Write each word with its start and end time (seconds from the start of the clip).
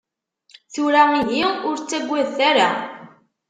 Tura 0.73 1.03
ihi, 1.19 1.43
ur 1.67 1.75
ttagadet 1.79 2.37
ara. 2.49 2.69